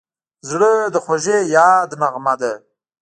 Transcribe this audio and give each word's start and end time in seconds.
زړه 0.49 0.71
د 0.93 0.95
خوږې 1.05 1.39
یاد 1.57 1.89
نغمه 2.01 2.33
ده. 2.41 2.53